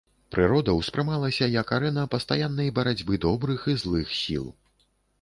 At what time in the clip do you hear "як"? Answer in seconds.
1.59-1.75